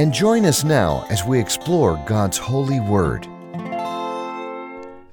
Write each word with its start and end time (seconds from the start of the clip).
and 0.00 0.14
join 0.14 0.46
us 0.46 0.64
now 0.64 1.06
as 1.10 1.26
we 1.26 1.38
explore 1.38 2.02
God's 2.06 2.38
holy 2.38 2.80
word. 2.80 3.26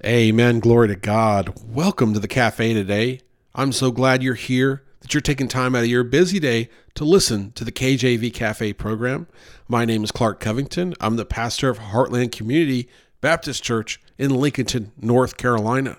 Amen. 0.05 0.61
Glory 0.61 0.87
to 0.87 0.95
God. 0.95 1.53
Welcome 1.67 2.13
to 2.13 2.21
the 2.21 2.27
cafe 2.29 2.73
today. 2.73 3.19
I'm 3.53 3.73
so 3.73 3.91
glad 3.91 4.23
you're 4.23 4.33
here, 4.33 4.85
that 5.01 5.13
you're 5.13 5.19
taking 5.19 5.49
time 5.49 5.75
out 5.75 5.83
of 5.83 5.89
your 5.89 6.05
busy 6.05 6.39
day 6.39 6.69
to 6.95 7.03
listen 7.03 7.51
to 7.51 7.65
the 7.65 7.71
KJV 7.73 8.33
Cafe 8.33 8.71
program. 8.71 9.27
My 9.67 9.83
name 9.83 10.05
is 10.05 10.11
Clark 10.13 10.39
Covington. 10.39 10.93
I'm 11.01 11.17
the 11.17 11.25
pastor 11.25 11.67
of 11.67 11.79
Heartland 11.79 12.31
Community 12.31 12.87
Baptist 13.19 13.61
Church 13.65 13.99
in 14.17 14.31
Lincolnton, 14.31 14.91
North 14.95 15.35
Carolina. 15.35 15.97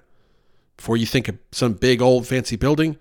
Before 0.78 0.96
you 0.96 1.04
think 1.04 1.28
of 1.28 1.36
some 1.52 1.74
big 1.74 2.00
old 2.00 2.26
fancy 2.26 2.56
building, 2.56 2.96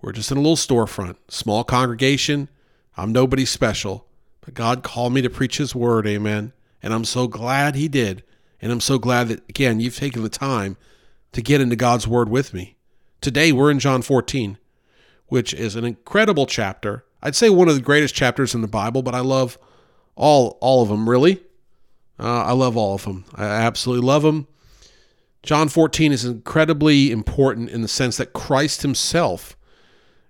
we're 0.00 0.12
just 0.12 0.30
in 0.30 0.38
a 0.38 0.40
little 0.40 0.56
storefront, 0.56 1.16
small 1.28 1.62
congregation. 1.62 2.48
I'm 2.96 3.12
nobody 3.12 3.44
special, 3.44 4.05
but 4.46 4.54
God 4.54 4.84
called 4.84 5.12
me 5.12 5.20
to 5.22 5.28
preach 5.28 5.58
His 5.58 5.74
word, 5.74 6.06
amen. 6.06 6.52
And 6.80 6.94
I'm 6.94 7.04
so 7.04 7.26
glad 7.26 7.74
He 7.74 7.88
did. 7.88 8.22
And 8.62 8.70
I'm 8.70 8.80
so 8.80 8.96
glad 8.96 9.26
that, 9.28 9.46
again, 9.48 9.80
you've 9.80 9.96
taken 9.96 10.22
the 10.22 10.28
time 10.28 10.76
to 11.32 11.42
get 11.42 11.60
into 11.60 11.74
God's 11.74 12.06
word 12.06 12.28
with 12.28 12.54
me. 12.54 12.76
Today, 13.20 13.50
we're 13.50 13.72
in 13.72 13.80
John 13.80 14.02
14, 14.02 14.56
which 15.26 15.52
is 15.52 15.74
an 15.74 15.84
incredible 15.84 16.46
chapter. 16.46 17.04
I'd 17.20 17.34
say 17.34 17.50
one 17.50 17.68
of 17.68 17.74
the 17.74 17.80
greatest 17.80 18.14
chapters 18.14 18.54
in 18.54 18.60
the 18.60 18.68
Bible, 18.68 19.02
but 19.02 19.16
I 19.16 19.20
love 19.20 19.58
all, 20.14 20.58
all 20.60 20.80
of 20.80 20.88
them, 20.90 21.10
really. 21.10 21.42
Uh, 22.16 22.44
I 22.44 22.52
love 22.52 22.76
all 22.76 22.94
of 22.94 23.02
them. 23.02 23.24
I 23.34 23.46
absolutely 23.46 24.06
love 24.06 24.22
them. 24.22 24.46
John 25.42 25.68
14 25.68 26.12
is 26.12 26.24
incredibly 26.24 27.10
important 27.10 27.70
in 27.70 27.82
the 27.82 27.88
sense 27.88 28.16
that 28.18 28.32
Christ 28.32 28.82
himself 28.82 29.56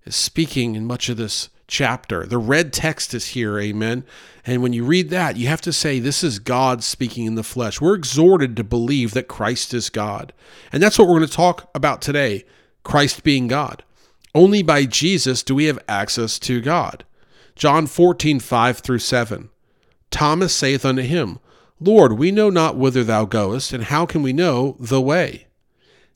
is 0.07 0.17
speaking 0.17 0.75
in 0.75 0.87
much 0.87 1.11
of 1.11 1.19
this 1.19 1.51
chapter. 1.69 2.27
The 2.27 2.39
red 2.39 2.73
text 2.73 3.15
is 3.15 3.29
here, 3.29 3.59
amen. 3.59 4.05
And 4.45 4.63
when 4.63 4.73
you 4.73 4.85
read 4.85 5.11
that, 5.11 5.37
you 5.37 5.49
have 5.49 5.61
to 5.63 5.73
say, 5.73 5.99
This 5.99 6.23
is 6.23 6.39
God 6.39 6.85
speaking 6.85 7.27
in 7.27 7.35
the 7.35 7.43
flesh. 7.43 7.81
We're 7.81 7.95
exhorted 7.95 8.57
to 8.57 8.65
believe 8.65 9.13
that 9.13 9.29
Christ 9.29 9.75
is 9.75 9.91
God. 9.91 10.33
And 10.73 10.83
that's 10.83 10.99
what 10.99 11.09
we're 11.09 11.19
going 11.19 11.29
to 11.29 11.35
talk 11.35 11.71
about 11.75 12.03
today 12.03 12.45
Christ 12.85 13.23
being 13.25 13.49
God. 13.49 13.83
Only 14.35 14.63
by 14.63 14.85
Jesus 14.85 15.43
do 15.43 15.55
we 15.55 15.65
have 15.65 15.79
access 15.89 16.39
to 16.41 16.61
God. 16.61 17.05
John 17.55 17.87
14, 17.87 18.39
5 18.39 18.79
through 18.79 18.99
7. 18.99 19.49
Thomas 20.11 20.55
saith 20.55 20.85
unto 20.85 21.03
him, 21.03 21.39
Lord, 21.81 22.13
we 22.13 22.31
know 22.31 22.51
not 22.51 22.77
whither 22.77 23.03
thou 23.03 23.25
goest, 23.25 23.73
and 23.73 23.85
how 23.85 24.07
can 24.07 24.23
we 24.23 24.33
know 24.33 24.77
the 24.79 25.01
way? 25.01 25.47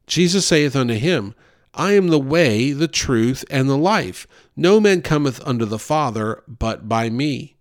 Jesus 0.07 0.47
saith 0.47 0.77
unto 0.77 0.95
him, 0.95 1.35
I 1.75 1.93
am 1.93 2.09
the 2.09 2.19
way, 2.19 2.73
the 2.73 2.89
truth, 2.89 3.45
and 3.51 3.69
the 3.69 3.77
life. 3.77 4.27
No 4.57 4.81
man 4.81 5.03
cometh 5.03 5.47
unto 5.47 5.65
the 5.65 5.79
Father 5.79 6.43
but 6.49 6.89
by 6.89 7.11
me. 7.11 7.57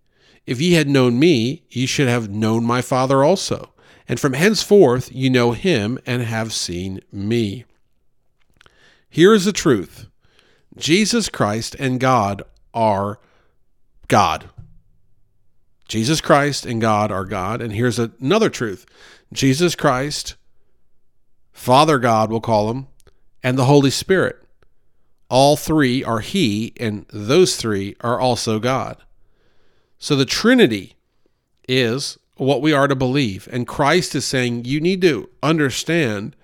If 0.46 0.60
ye 0.60 0.72
had 0.72 0.88
known 0.88 1.18
me, 1.18 1.64
ye 1.70 1.86
should 1.86 2.08
have 2.08 2.28
known 2.28 2.64
my 2.64 2.82
Father 2.82 3.22
also. 3.22 3.72
And 4.08 4.18
from 4.18 4.32
henceforth 4.32 5.12
ye 5.12 5.28
know 5.28 5.52
him 5.52 5.98
and 6.04 6.22
have 6.22 6.52
seen 6.52 7.00
me. 7.12 7.64
Here 9.08 9.32
is 9.32 9.44
the 9.44 9.52
truth 9.52 10.06
Jesus 10.76 11.28
Christ 11.28 11.76
and 11.78 12.00
God 12.00 12.42
are 12.74 13.20
God. 14.08 14.50
Jesus 15.86 16.20
Christ 16.20 16.64
and 16.66 16.80
God 16.80 17.10
are 17.10 17.24
God. 17.24 17.60
And 17.60 17.72
here's 17.72 17.98
another 17.98 18.48
truth 18.48 18.86
Jesus 19.32 19.74
Christ, 19.74 20.36
Father 21.52 21.98
God, 21.98 22.30
we'll 22.30 22.40
call 22.40 22.70
him, 22.70 22.86
and 23.42 23.58
the 23.58 23.64
Holy 23.66 23.90
Spirit. 23.90 24.42
All 25.28 25.56
three 25.56 26.02
are 26.02 26.20
He, 26.20 26.72
and 26.78 27.06
those 27.12 27.56
three 27.56 27.96
are 28.00 28.18
also 28.20 28.58
God. 28.58 28.96
So 29.98 30.16
the 30.16 30.24
Trinity 30.24 30.96
is 31.68 32.18
what 32.36 32.62
we 32.62 32.72
are 32.72 32.88
to 32.88 32.96
believe. 32.96 33.48
And 33.52 33.66
Christ 33.66 34.14
is 34.14 34.24
saying, 34.24 34.64
you 34.64 34.80
need 34.80 35.02
to 35.02 35.28
understand 35.42 36.34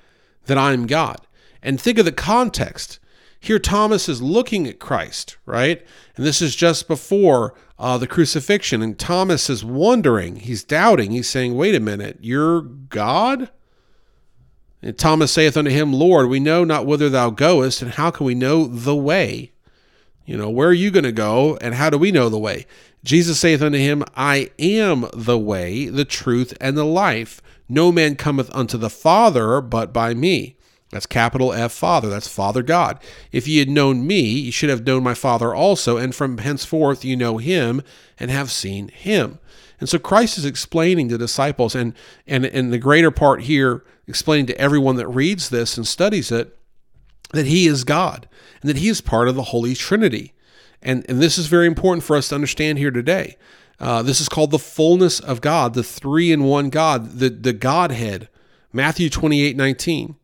that 0.44 0.58
I'm 0.58 0.86
God. 0.86 1.26
And 1.62 1.80
think 1.80 1.98
of 1.98 2.04
the 2.04 2.12
context. 2.12 3.00
Here, 3.40 3.58
Thomas 3.58 4.08
is 4.08 4.22
looking 4.22 4.66
at 4.66 4.78
Christ, 4.78 5.36
right? 5.46 5.84
And 6.16 6.24
this 6.24 6.42
is 6.42 6.54
just 6.54 6.86
before 6.86 7.54
uh, 7.78 7.98
the 7.98 8.06
crucifixion. 8.06 8.82
And 8.82 8.98
Thomas 8.98 9.50
is 9.50 9.64
wondering, 9.64 10.36
he's 10.36 10.64
doubting, 10.64 11.12
he's 11.12 11.28
saying, 11.28 11.56
wait 11.56 11.74
a 11.74 11.80
minute, 11.80 12.18
you're 12.20 12.60
God? 12.60 13.50
And 14.86 14.97
Thomas 14.97 15.32
saith 15.32 15.56
unto 15.56 15.70
him, 15.72 15.92
Lord, 15.92 16.28
we 16.28 16.38
know 16.38 16.62
not 16.62 16.86
whither 16.86 17.08
thou 17.08 17.30
goest, 17.30 17.82
and 17.82 17.91
how 17.91 18.12
can 18.12 18.24
we 18.24 18.36
know 18.36 18.69
the 18.69 18.94
way? 18.94 19.50
You 20.24 20.36
know, 20.36 20.48
where 20.48 20.69
are 20.69 20.72
you 20.72 20.92
going 20.92 21.02
to 21.02 21.10
go, 21.10 21.58
and 21.60 21.74
how 21.74 21.91
do 21.91 21.98
we 21.98 22.12
know 22.12 22.28
the 22.28 22.38
way? 22.38 22.66
Jesus 23.02 23.41
saith 23.41 23.62
unto 23.62 23.78
him, 23.78 24.04
I 24.14 24.52
am 24.60 25.06
the 25.12 25.41
way, 25.41 25.86
the 25.86 26.04
truth, 26.04 26.56
and 26.60 26.78
the 26.78 26.84
life. 26.84 27.42
No 27.69 27.91
man 27.91 28.14
cometh 28.14 28.48
unto 28.54 28.78
the 28.78 28.88
Father 28.88 29.60
but 29.60 29.92
by 29.92 30.14
me. 30.14 30.56
That's 30.91 31.06
capital 31.06 31.52
F 31.52 31.72
Father. 31.72 32.08
That's 32.08 32.28
Father 32.28 32.62
God. 32.62 33.00
If 33.32 33.48
ye 33.48 33.58
had 33.58 33.69
known 33.69 34.06
me, 34.06 34.20
ye 34.20 34.50
should 34.52 34.70
have 34.70 34.86
known 34.86 35.02
my 35.02 35.14
Father 35.14 35.52
also, 35.52 35.96
and 35.96 36.14
from 36.14 36.38
henceforth 36.38 37.04
you 37.04 37.16
know 37.16 37.38
him 37.38 37.82
and 38.20 38.30
have 38.30 38.52
seen 38.52 38.86
him. 38.91 39.41
And 39.78 39.88
so 39.88 39.98
Christ 39.98 40.38
is 40.38 40.44
explaining 40.44 41.09
to 41.10 41.19
disciples, 41.19 41.75
and 41.75 41.94
and 42.26 42.44
in 42.44 42.70
the 42.70 42.78
greater 42.78 43.10
part 43.10 43.42
here, 43.42 43.84
explaining 44.06 44.47
to 44.47 44.59
everyone 44.59 44.97
that 44.97 45.09
reads 45.09 45.50
this 45.50 45.76
and 45.76 45.87
studies 45.87 46.32
it, 46.32 46.56
that 47.32 47.47
He 47.47 47.66
is 47.66 47.84
God 47.84 48.28
and 48.60 48.70
that 48.70 48.78
He 48.78 48.88
is 48.88 49.00
part 49.00 49.28
of 49.28 49.34
the 49.34 49.44
Holy 49.44 49.75
Trinity. 49.75 50.32
And, 50.82 51.04
and 51.09 51.20
this 51.20 51.38
is 51.38 51.47
very 51.47 51.66
important 51.66 52.04
for 52.04 52.16
us 52.16 52.28
to 52.28 52.34
understand 52.34 52.78
here 52.78 52.91
today. 52.91 53.37
Uh, 53.78 54.03
this 54.03 54.20
is 54.20 54.28
called 54.28 54.50
the 54.50 54.59
fullness 54.59 55.20
of 55.20 55.41
God, 55.41 55.75
the 55.75 55.82
three 55.82 56.32
in 56.32 56.44
one 56.44 56.70
God, 56.70 57.19
the, 57.19 57.28
the 57.28 57.53
Godhead. 57.53 58.28
Matthew 58.72 59.08
28 59.10 59.56
19. 59.56 60.16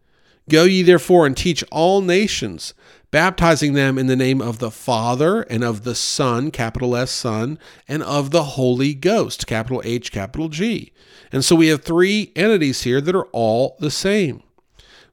Go 0.50 0.64
ye 0.64 0.82
therefore 0.82 1.26
and 1.26 1.36
teach 1.36 1.64
all 1.70 2.00
nations, 2.00 2.74
baptizing 3.12 3.74
them 3.74 3.98
in 3.98 4.08
the 4.08 4.16
name 4.16 4.42
of 4.42 4.58
the 4.58 4.70
Father 4.72 5.42
and 5.42 5.62
of 5.62 5.84
the 5.84 5.94
Son, 5.94 6.50
capital 6.50 6.96
S 6.96 7.12
Son, 7.12 7.58
and 7.86 8.02
of 8.02 8.32
the 8.32 8.42
Holy 8.42 8.94
Ghost, 8.94 9.46
capital 9.46 9.80
H, 9.84 10.10
capital 10.10 10.48
G. 10.48 10.92
And 11.30 11.44
so 11.44 11.54
we 11.54 11.68
have 11.68 11.84
three 11.84 12.32
entities 12.34 12.82
here 12.82 13.00
that 13.00 13.14
are 13.14 13.26
all 13.26 13.76
the 13.78 13.90
same. 13.90 14.42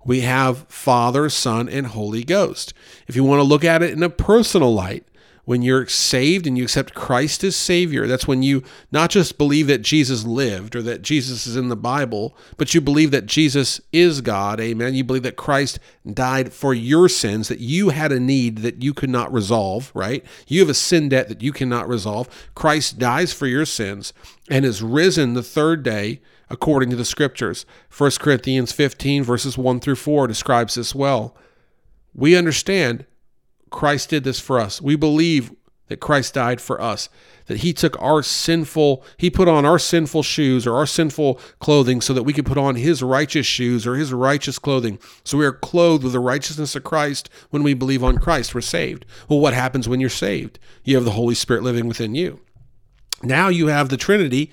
We 0.05 0.21
have 0.21 0.65
Father, 0.69 1.29
Son, 1.29 1.67
and 1.69 1.87
Holy 1.87 2.23
Ghost. 2.23 2.73
If 3.05 3.15
you 3.15 3.23
want 3.23 3.39
to 3.39 3.43
look 3.43 3.65
at 3.65 3.83
it 3.83 3.91
in 3.91 4.01
a 4.01 4.09
personal 4.09 4.73
light, 4.73 5.05
when 5.49 5.63
you're 5.63 5.87
saved 5.87 6.45
and 6.45 6.59
you 6.59 6.63
accept 6.65 6.93
Christ 6.93 7.43
as 7.43 7.55
Savior, 7.55 8.05
that's 8.05 8.27
when 8.27 8.43
you 8.43 8.61
not 8.91 9.09
just 9.09 9.39
believe 9.39 9.65
that 9.65 9.81
Jesus 9.81 10.23
lived 10.23 10.75
or 10.75 10.83
that 10.83 11.01
Jesus 11.01 11.47
is 11.47 11.55
in 11.55 11.69
the 11.69 11.75
Bible, 11.75 12.37
but 12.57 12.75
you 12.75 12.79
believe 12.79 13.09
that 13.09 13.25
Jesus 13.25 13.81
is 13.91 14.21
God. 14.21 14.61
Amen. 14.61 14.93
You 14.93 15.03
believe 15.03 15.23
that 15.23 15.37
Christ 15.37 15.79
died 16.05 16.53
for 16.53 16.75
your 16.75 17.09
sins, 17.09 17.47
that 17.47 17.57
you 17.57 17.89
had 17.89 18.11
a 18.11 18.19
need 18.19 18.59
that 18.59 18.83
you 18.83 18.93
could 18.93 19.09
not 19.09 19.33
resolve, 19.33 19.91
right? 19.95 20.23
You 20.45 20.59
have 20.59 20.69
a 20.69 20.75
sin 20.75 21.09
debt 21.09 21.29
that 21.29 21.41
you 21.41 21.51
cannot 21.51 21.89
resolve. 21.89 22.29
Christ 22.53 22.99
dies 22.99 23.33
for 23.33 23.47
your 23.47 23.65
sins 23.65 24.13
and 24.51 24.63
is 24.63 24.83
risen 24.83 25.33
the 25.33 25.41
third 25.41 25.81
day 25.81 26.21
according 26.51 26.91
to 26.91 26.95
the 26.95 27.03
scriptures. 27.03 27.65
1 27.97 28.11
Corinthians 28.19 28.71
15, 28.71 29.23
verses 29.23 29.57
1 29.57 29.79
through 29.79 29.95
4 29.95 30.27
describes 30.27 30.75
this 30.75 30.93
well. 30.93 31.35
We 32.13 32.35
understand 32.35 33.07
Christ 33.69 34.09
did 34.09 34.23
this 34.23 34.39
for 34.39 34.59
us. 34.59 34.81
We 34.81 34.95
believe 34.95 35.51
that 35.89 35.99
Christ 35.99 36.35
died 36.35 36.61
for 36.61 36.79
us, 36.79 37.09
that 37.47 37.57
he 37.57 37.73
took 37.73 37.99
our 38.01 38.21
sinful, 38.21 39.03
he 39.17 39.29
put 39.29 39.47
on 39.47 39.65
our 39.65 39.79
sinful 39.79 40.23
shoes 40.23 40.67
or 40.67 40.75
our 40.75 40.85
sinful 40.85 41.39
clothing 41.59 41.99
so 41.99 42.13
that 42.13 42.23
we 42.23 42.31
could 42.31 42.45
put 42.45 42.59
on 42.59 42.75
his 42.75 43.01
righteous 43.01 43.47
shoes 43.47 43.87
or 43.87 43.95
his 43.95 44.13
righteous 44.13 44.59
clothing. 44.59 44.99
So 45.23 45.37
we 45.37 45.45
are 45.45 45.51
clothed 45.51 46.03
with 46.03 46.13
the 46.13 46.19
righteousness 46.19 46.75
of 46.75 46.83
Christ 46.83 47.27
when 47.49 47.63
we 47.63 47.73
believe 47.73 48.03
on 48.03 48.19
Christ. 48.19 48.53
We're 48.53 48.61
saved. 48.61 49.05
Well, 49.27 49.39
what 49.39 49.55
happens 49.55 49.89
when 49.89 49.99
you're 49.99 50.09
saved? 50.09 50.59
You 50.83 50.95
have 50.95 51.05
the 51.05 51.11
Holy 51.11 51.35
Spirit 51.35 51.63
living 51.63 51.87
within 51.87 52.13
you. 52.13 52.39
Now 53.23 53.49
you 53.49 53.67
have 53.67 53.89
the 53.89 53.97
Trinity 53.97 54.51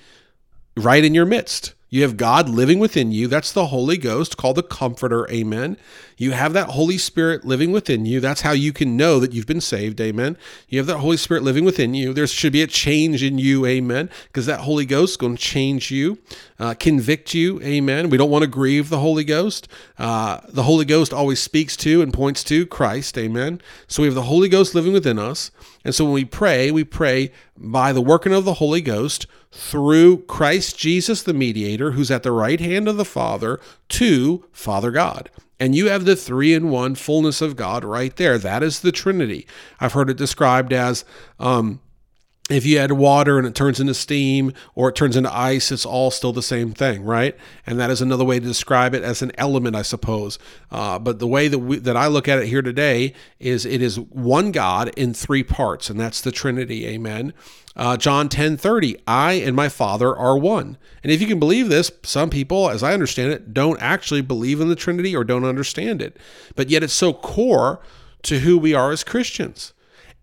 right 0.75 1.05
in 1.05 1.13
your 1.13 1.25
midst. 1.25 1.75
You 1.89 2.01
have 2.01 2.17
God 2.17 2.49
living 2.49 2.79
within 2.79 3.13
you. 3.13 3.27
That's 3.27 3.53
the 3.53 3.67
Holy 3.67 3.97
Ghost 3.97 4.35
called 4.35 4.57
the 4.57 4.63
Comforter. 4.63 5.29
Amen. 5.31 5.77
You 6.17 6.31
have 6.31 6.51
that 6.51 6.69
Holy 6.69 6.97
Spirit 6.97 7.45
living 7.45 7.71
within 7.71 8.05
you. 8.05 8.19
That's 8.19 8.41
how 8.41 8.51
you 8.51 8.73
can 8.73 8.97
know 8.97 9.19
that 9.19 9.31
you've 9.31 9.47
been 9.47 9.61
saved. 9.61 10.01
Amen. 10.01 10.35
You 10.67 10.79
have 10.79 10.87
that 10.87 10.97
Holy 10.97 11.15
Spirit 11.15 11.43
living 11.43 11.63
within 11.63 11.93
you. 11.93 12.13
There 12.13 12.27
should 12.27 12.51
be 12.51 12.61
a 12.61 12.67
change 12.67 13.23
in 13.23 13.37
you. 13.37 13.65
Amen. 13.65 14.09
Because 14.25 14.45
that 14.47 14.61
Holy 14.61 14.85
Ghost 14.85 15.11
is 15.11 15.17
going 15.17 15.37
to 15.37 15.41
change 15.41 15.89
you, 15.89 16.17
uh, 16.59 16.73
convict 16.73 17.33
you. 17.33 17.61
Amen. 17.61 18.09
We 18.09 18.17
don't 18.17 18.31
want 18.31 18.43
to 18.43 18.49
grieve 18.49 18.89
the 18.89 18.99
Holy 18.99 19.23
Ghost. 19.23 19.69
Uh, 19.97 20.41
the 20.49 20.63
Holy 20.63 20.83
Ghost 20.83 21.13
always 21.13 21.39
speaks 21.39 21.77
to 21.77 22.01
and 22.01 22.13
points 22.13 22.43
to 22.45 22.65
Christ. 22.65 23.17
Amen. 23.17 23.61
So 23.87 24.01
we 24.01 24.07
have 24.07 24.15
the 24.15 24.23
Holy 24.23 24.49
Ghost 24.49 24.75
living 24.75 24.91
within 24.91 25.17
us. 25.17 25.51
And 25.85 25.95
so 25.95 26.03
when 26.03 26.13
we 26.13 26.25
pray, 26.25 26.69
we 26.69 26.83
pray 26.83 27.31
by 27.55 27.93
the 27.93 28.01
working 28.01 28.33
of 28.33 28.43
the 28.43 28.55
Holy 28.55 28.81
Ghost 28.81 29.25
through 29.57 30.19
Christ 30.25 30.77
Jesus, 30.77 31.23
the 31.23 31.33
mediator, 31.33 31.91
who's 31.91 32.11
at 32.11 32.21
the 32.21 32.31
right 32.31 32.59
hand 32.59 32.87
of 32.87 32.95
the 32.95 33.03
Father, 33.03 33.59
to 33.89 34.45
Father 34.51 34.91
God. 34.91 35.31
And 35.59 35.73
you 35.73 35.87
have 35.87 36.05
the 36.05 36.15
three 36.15 36.53
in 36.53 36.69
one 36.69 36.93
fullness 36.93 37.41
of 37.41 37.55
God 37.55 37.83
right 37.83 38.15
there. 38.15 38.37
That 38.37 38.61
is 38.61 38.81
the 38.81 38.91
Trinity. 38.91 39.47
I've 39.79 39.93
heard 39.93 40.11
it 40.11 40.17
described 40.17 40.71
as 40.71 41.03
um, 41.39 41.79
if 42.49 42.65
you 42.65 42.77
add 42.77 42.93
water 42.93 43.37
and 43.37 43.45
it 43.45 43.55
turns 43.55 43.79
into 43.79 43.93
steam 43.93 44.53
or 44.73 44.89
it 44.89 44.95
turns 44.95 45.17
into 45.17 45.35
ice, 45.35 45.71
it's 45.71 45.85
all 45.85 46.11
still 46.11 46.31
the 46.31 46.41
same 46.41 46.71
thing, 46.71 47.03
right? 47.03 47.35
And 47.65 47.77
that 47.79 47.89
is 47.89 48.01
another 48.01 48.23
way 48.23 48.39
to 48.39 48.45
describe 48.45 48.93
it 48.93 49.03
as 49.03 49.21
an 49.21 49.33
element, 49.37 49.75
I 49.75 49.81
suppose. 49.81 50.39
Uh, 50.71 50.97
but 50.97 51.19
the 51.19 51.27
way 51.27 51.49
that 51.49 51.59
we, 51.59 51.79
that 51.79 51.97
I 51.97 52.07
look 52.07 52.27
at 52.27 52.39
it 52.39 52.47
here 52.47 52.61
today 52.61 53.13
is 53.39 53.65
it 53.65 53.81
is 53.81 53.99
one 53.99 54.51
God 54.51 54.89
in 54.95 55.13
three 55.13 55.43
parts, 55.43 55.89
and 55.89 55.99
that's 55.99 56.21
the 56.21 56.31
Trinity. 56.31 56.87
Amen. 56.87 57.33
Uh, 57.75 57.97
John 57.97 58.29
10 58.29 58.57
30, 58.57 58.97
I 59.05 59.33
and 59.33 59.55
my 59.55 59.67
Father 59.69 60.15
are 60.15 60.37
one. 60.37 60.77
And 61.03 61.11
if 61.11 61.21
you 61.21 61.27
can 61.27 61.39
believe 61.39 61.67
this, 61.67 61.91
some 62.03 62.29
people, 62.29 62.69
as 62.69 62.81
I 62.81 62.93
understand 62.93 63.33
it, 63.33 63.53
don't 63.53 63.79
actually 63.81 64.21
believe 64.21 64.61
in 64.61 64.69
the 64.69 64.75
Trinity 64.75 65.15
or 65.15 65.23
don't 65.23 65.45
understand 65.45 66.01
it. 66.01 66.17
But 66.55 66.69
yet 66.69 66.81
it's 66.81 66.93
so 66.93 67.13
core 67.13 67.79
to 68.23 68.39
who 68.39 68.57
we 68.57 68.73
are 68.73 68.91
as 68.91 69.03
Christians. 69.03 69.73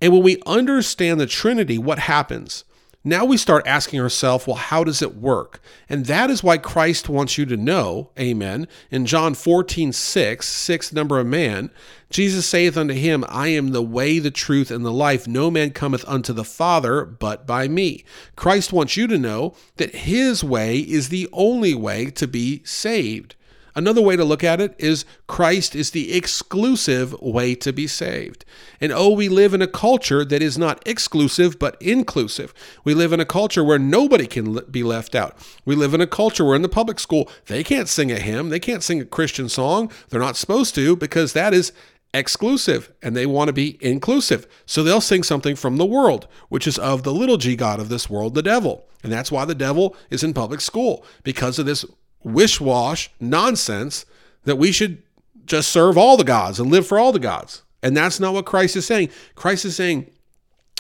And 0.05 0.13
when 0.13 0.23
we 0.23 0.43
understand 0.45 1.19
the 1.19 1.25
Trinity, 1.25 1.79
what 1.79 1.99
happens? 1.99 2.65
Now 3.05 3.25
we 3.25 3.39
start 3.39 3.67
asking 3.67 4.03
ourselves, 4.03 4.47
well, 4.47 4.57
how 4.57 4.85
does 4.85 5.01
it 5.01 5.17
work? 5.17 5.63
And 5.89 6.05
that 6.05 6.29
is 6.29 6.45
why 6.45 6.59
Christ 6.59 7.09
wants 7.09 7.39
you 7.39 7.47
to 7.47 7.57
know, 7.57 8.11
amen. 8.19 8.69
In 8.91 9.07
John 9.07 9.33
14, 9.33 9.95
6, 9.95 10.47
sixth 10.47 10.93
number 10.93 11.19
of 11.19 11.27
man, 11.27 11.71
Jesus 12.11 12.45
saith 12.45 12.77
unto 12.77 12.93
him, 12.93 13.25
I 13.31 13.49
am 13.49 13.69
the 13.69 13.81
way, 13.81 14.19
the 14.19 14.31
truth, 14.31 14.71
and 14.71 14.85
the 14.85 14.93
life. 14.93 15.27
No 15.27 15.51
man 15.51 15.71
cometh 15.71 16.05
unto 16.07 16.35
the 16.35 16.45
Father 16.45 17.07
but 17.07 17.47
by 17.47 17.67
me. 17.67 18.05
Christ 18.37 18.75
wants 18.75 18.99
you 18.99 19.07
to 19.07 19.17
know 19.17 19.55
that 19.77 19.95
his 19.95 20.45
way 20.45 20.81
is 20.81 21.09
the 21.09 21.31
only 21.33 21.75
way 21.75 22.11
to 22.11 22.29
be 22.29 22.61
saved. 22.63 23.37
Another 23.77 24.01
way 24.01 24.17
to 24.17 24.25
look 24.25 24.45
at 24.45 24.61
it 24.61 24.75
is 24.79 25.05
Christ 25.27 25.75
is 25.75 25.91
the 25.91 26.15
exclusive 26.15 27.13
way 27.21 27.55
to 27.57 27.73
be 27.73 27.87
saved. 27.87 28.45
And 28.81 28.93
oh, 28.93 29.11
we 29.11 29.29
live 29.29 29.53
in 29.53 29.63
a 29.63 29.67
culture 29.67 30.25
that 30.25 30.43
is 30.43 30.57
not 30.57 30.87
exclusive, 30.87 31.59
but 31.59 31.77
inclusive. 31.81 32.55
We 32.85 32.95
live 32.95 33.13
in 33.13 33.21
a 33.21 33.25
culture 33.25 33.65
where 33.65 33.79
nobody 33.79 34.27
can 34.27 34.61
be 34.71 34.83
left 34.83 35.15
out. 35.15 35.37
We 35.65 35.75
live 35.75 35.95
in 35.95 36.01
a 36.01 36.07
culture 36.07 36.45
where 36.45 36.57
in 36.57 36.63
the 36.63 36.69
public 36.69 37.01
school, 37.01 37.29
they 37.47 37.65
can't 37.65 37.89
sing 37.89 38.13
a 38.13 38.19
hymn, 38.19 38.51
they 38.51 38.61
can't 38.61 38.83
sing 38.83 39.01
a 39.01 39.07
Christian 39.07 39.49
song. 39.49 39.91
They're 40.09 40.21
not 40.21 40.37
supposed 40.37 40.75
to 40.77 40.97
because 40.97 41.33
that 41.33 41.53
is 41.53 41.73
exclusive 42.15 42.93
and 43.03 43.17
they 43.17 43.27
want 43.27 43.49
to 43.49 43.53
be 43.53 43.77
inclusive. 43.81 44.47
So 44.67 44.83
they'll 44.83 45.01
sing 45.01 45.25
something 45.25 45.57
from 45.57 45.77
the 45.77 45.85
world, 45.85 46.29
which 46.49 46.67
is 46.67 46.79
of 46.79 47.03
the 47.03 47.13
little 47.13 47.37
g 47.37 47.57
God 47.57 47.81
of 47.81 47.89
this 47.89 48.09
world, 48.09 48.35
the 48.35 48.43
devil. 48.43 48.87
And 49.03 49.13
that's 49.13 49.33
why 49.33 49.45
the 49.45 49.55
devil 49.55 49.97
is 50.11 50.23
in 50.23 50.33
public 50.33 50.61
school 50.61 51.05
because 51.25 51.59
of 51.59 51.67
this 51.67 51.85
wish 52.25 52.61
wash 52.61 53.11
nonsense 53.21 54.07
that 54.45 54.57
we 54.57 54.73
should 54.73 55.03
just 55.45 55.71
serve 55.71 55.97
all 55.97 56.17
the 56.17 56.25
gods 56.25 56.59
and 56.59 56.71
live 56.71 56.87
for 56.87 56.99
all 56.99 57.13
the 57.13 57.19
gods. 57.19 57.63
And 57.83 57.97
that's 57.97 58.19
not 58.19 58.33
what 58.33 58.47
Christ 58.47 58.77
is 58.77 58.87
saying. 58.87 59.11
Christ 59.35 59.65
is 59.65 59.77
saying, 59.77 60.11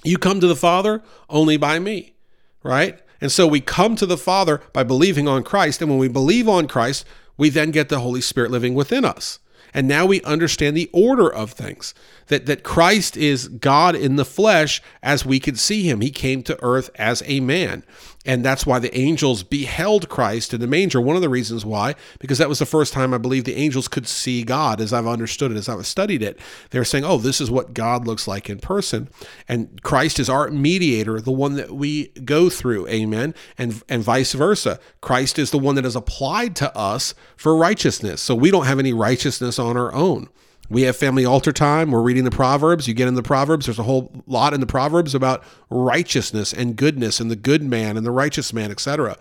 You 0.02 0.16
come 0.16 0.40
to 0.40 0.46
the 0.46 0.56
Father 0.56 1.02
only 1.28 1.56
by 1.56 1.78
me, 1.78 2.14
right? 2.62 2.98
And 3.20 3.30
so 3.30 3.46
we 3.46 3.60
come 3.60 3.96
to 3.96 4.06
the 4.06 4.16
Father 4.16 4.60
by 4.72 4.82
believing 4.82 5.28
on 5.28 5.44
Christ. 5.44 5.80
And 5.80 5.90
when 5.90 5.98
we 5.98 6.08
believe 6.08 6.48
on 6.48 6.66
Christ, 6.66 7.06
we 7.36 7.50
then 7.50 7.70
get 7.70 7.88
the 7.88 8.00
Holy 8.00 8.20
Spirit 8.20 8.50
living 8.50 8.74
within 8.74 9.04
us. 9.04 9.38
And 9.72 9.88
now 9.88 10.06
we 10.06 10.22
understand 10.22 10.76
the 10.76 10.88
order 10.92 11.30
of 11.30 11.50
things 11.50 11.94
that, 12.28 12.46
that 12.46 12.62
Christ 12.62 13.16
is 13.16 13.48
God 13.48 13.96
in 13.96 14.14
the 14.16 14.24
flesh 14.24 14.80
as 15.02 15.26
we 15.26 15.40
could 15.40 15.58
see 15.58 15.82
him. 15.82 16.00
He 16.00 16.10
came 16.10 16.42
to 16.44 16.62
earth 16.62 16.90
as 16.94 17.24
a 17.26 17.40
man. 17.40 17.82
And 18.26 18.44
that's 18.44 18.64
why 18.64 18.78
the 18.78 18.96
angels 18.96 19.42
beheld 19.42 20.08
Christ 20.08 20.54
in 20.54 20.60
the 20.60 20.66
manger. 20.66 21.00
One 21.00 21.16
of 21.16 21.22
the 21.22 21.28
reasons 21.28 21.64
why, 21.64 21.94
because 22.18 22.38
that 22.38 22.48
was 22.48 22.58
the 22.58 22.66
first 22.66 22.92
time 22.92 23.12
I 23.12 23.18
believe 23.18 23.44
the 23.44 23.56
angels 23.56 23.88
could 23.88 24.06
see 24.06 24.44
God 24.44 24.80
as 24.80 24.92
I've 24.92 25.06
understood 25.06 25.52
it, 25.52 25.56
as 25.56 25.68
I've 25.68 25.86
studied 25.86 26.22
it. 26.22 26.38
They're 26.70 26.84
saying, 26.84 27.04
oh, 27.04 27.18
this 27.18 27.40
is 27.40 27.50
what 27.50 27.74
God 27.74 28.06
looks 28.06 28.26
like 28.26 28.48
in 28.48 28.58
person. 28.60 29.08
And 29.46 29.82
Christ 29.82 30.18
is 30.18 30.28
our 30.30 30.50
mediator, 30.50 31.20
the 31.20 31.32
one 31.32 31.54
that 31.54 31.72
we 31.72 32.08
go 32.24 32.48
through. 32.48 32.88
Amen. 32.88 33.34
And, 33.58 33.82
and 33.88 34.02
vice 34.02 34.32
versa. 34.32 34.80
Christ 35.00 35.38
is 35.38 35.50
the 35.50 35.58
one 35.58 35.74
that 35.74 35.84
is 35.84 35.96
applied 35.96 36.56
to 36.56 36.76
us 36.76 37.14
for 37.36 37.56
righteousness. 37.56 38.22
So 38.22 38.34
we 38.34 38.50
don't 38.50 38.66
have 38.66 38.78
any 38.78 38.92
righteousness 38.92 39.58
on 39.58 39.76
our 39.76 39.92
own. 39.92 40.28
We 40.70 40.82
have 40.82 40.96
family 40.96 41.24
altar 41.24 41.52
time. 41.52 41.90
We're 41.90 42.00
reading 42.00 42.24
the 42.24 42.30
Proverbs. 42.30 42.88
You 42.88 42.94
get 42.94 43.08
in 43.08 43.14
the 43.14 43.22
Proverbs, 43.22 43.66
there's 43.66 43.78
a 43.78 43.84
whole 43.84 44.24
lot 44.26 44.54
in 44.54 44.60
the 44.60 44.66
Proverbs 44.66 45.14
about 45.14 45.44
righteousness 45.68 46.52
and 46.52 46.76
goodness 46.76 47.20
and 47.20 47.30
the 47.30 47.36
good 47.36 47.62
man 47.62 47.96
and 47.96 48.06
the 48.06 48.10
righteous 48.10 48.52
man, 48.52 48.70
etc. 48.70 49.16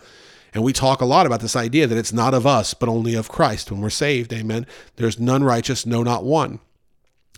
And 0.53 0.63
we 0.63 0.71
talk 0.71 1.01
a 1.01 1.05
lot 1.05 1.25
about 1.25 1.41
this 1.41 1.55
idea 1.55 1.87
that 1.87 1.97
it's 1.97 2.13
not 2.13 2.33
of 2.33 2.47
us, 2.47 2.73
but 2.73 2.87
only 2.87 3.15
of 3.15 3.29
Christ 3.29 3.71
when 3.71 3.81
we're 3.81 3.89
saved. 3.89 4.31
Amen. 4.31 4.65
There's 4.95 5.19
none 5.19 5.43
righteous, 5.43 5.85
no, 5.85 6.03
not 6.03 6.23
one. 6.23 6.59